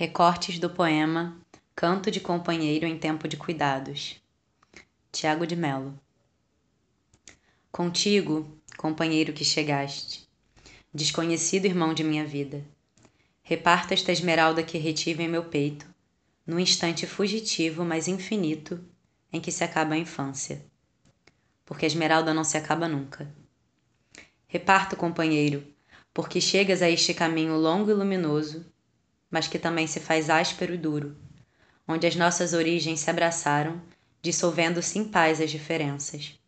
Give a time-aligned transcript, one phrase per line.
[0.00, 1.36] Recortes do poema
[1.74, 4.22] Canto de Companheiro em Tempo de Cuidados.
[5.10, 5.98] Tiago de Melo.
[7.72, 8.46] Contigo,
[8.76, 10.28] companheiro que chegaste,
[10.94, 12.64] desconhecido irmão de minha vida,
[13.42, 15.84] reparto esta esmeralda que retive em meu peito,
[16.46, 18.78] no instante fugitivo, mas infinito,
[19.32, 20.64] em que se acaba a infância.
[21.66, 23.28] Porque a esmeralda não se acaba nunca.
[24.46, 25.66] Reparto, companheiro,
[26.14, 28.64] porque chegas a este caminho longo e luminoso
[29.30, 31.16] mas que também se faz áspero e duro,
[31.86, 33.80] onde as nossas origens se abraçaram,
[34.22, 36.38] dissolvendo-se em paz as diferenças.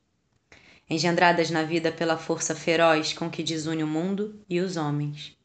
[0.88, 5.36] Engendradas na vida pela força feroz com que desune o mundo e os homens,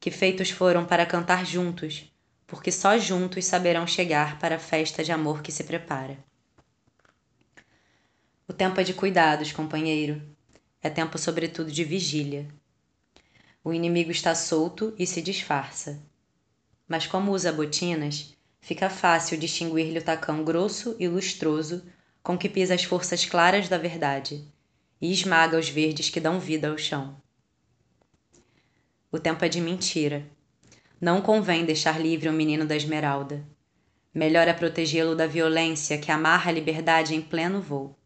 [0.00, 2.10] que feitos foram para cantar juntos,
[2.46, 6.18] porque só juntos saberão chegar para a festa de amor que se prepara.
[8.48, 10.20] O tempo é de cuidados, companheiro.
[10.82, 12.48] É tempo, sobretudo, de vigília.
[13.62, 16.02] O inimigo está solto e se disfarça
[16.92, 21.82] mas como usa botinas, fica fácil distinguir-lhe o tacão grosso e lustroso
[22.22, 24.46] com que pisa as forças claras da verdade
[25.00, 27.16] e esmaga os verdes que dão vida ao chão.
[29.10, 30.26] O tempo é de mentira.
[31.00, 33.42] Não convém deixar livre o menino da esmeralda.
[34.12, 37.96] Melhor é protegê-lo da violência que amarra a liberdade em pleno voo.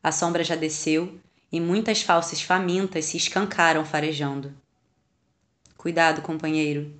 [0.00, 1.18] A sombra já desceu
[1.50, 4.54] e muitas falsas famintas se escancaram farejando.
[5.76, 6.94] Cuidado, companheiro,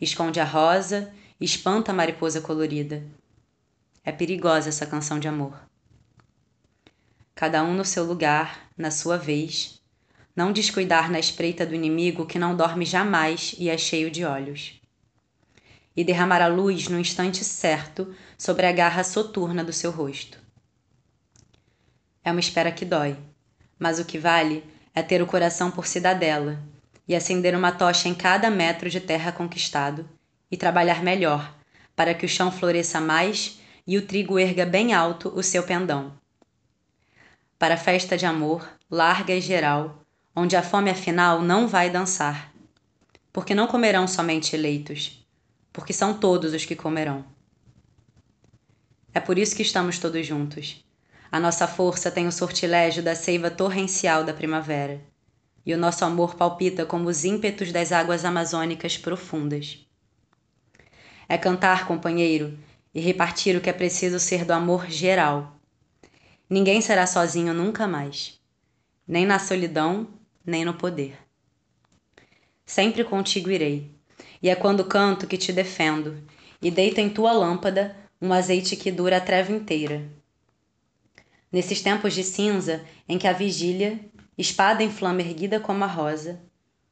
[0.00, 3.02] esconde a rosa, espanta a mariposa colorida.
[4.04, 5.58] É perigosa essa canção de amor.
[7.34, 9.80] Cada um no seu lugar, na sua vez,
[10.34, 14.80] não descuidar na espreita do inimigo que não dorme jamais e é cheio de olhos.
[15.96, 20.38] E derramar a luz no instante certo sobre a garra soturna do seu rosto.
[22.22, 23.16] É uma espera que dói,
[23.78, 26.62] mas o que vale é ter o coração por cidadela
[27.08, 30.06] e acender uma tocha em cada metro de terra conquistado
[30.50, 31.54] e trabalhar melhor,
[31.96, 36.12] para que o chão floresça mais e o trigo erga bem alto o seu pendão.
[37.58, 40.04] Para a festa de amor, larga e geral,
[40.36, 42.52] onde a fome afinal não vai dançar,
[43.32, 45.26] porque não comerão somente eleitos,
[45.72, 47.24] porque são todos os que comerão.
[49.14, 50.84] É por isso que estamos todos juntos.
[51.32, 55.00] A nossa força tem o sortilégio da seiva torrencial da primavera
[55.68, 59.86] e o nosso amor palpita como os ímpetos das águas amazônicas profundas.
[61.28, 62.58] É cantar, companheiro,
[62.94, 65.60] e repartir o que é preciso ser do amor geral.
[66.48, 68.40] Ninguém será sozinho nunca mais,
[69.06, 70.08] nem na solidão,
[70.42, 71.18] nem no poder.
[72.64, 73.90] Sempre contigo irei,
[74.42, 76.16] e é quando canto que te defendo,
[76.62, 80.02] e deito em tua lâmpada um azeite que dura a treva inteira.
[81.52, 84.00] Nesses tempos de cinza em que a vigília
[84.38, 86.40] espada em flama erguida como a rosa,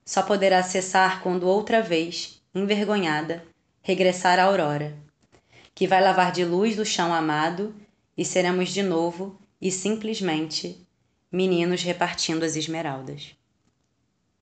[0.04, 3.44] só poderá cessar quando outra vez, envergonhada,
[3.80, 4.96] regressar a aurora,
[5.72, 7.72] que vai lavar de luz o chão amado
[8.16, 10.84] e seremos de novo e simplesmente
[11.30, 13.36] meninos repartindo as esmeraldas.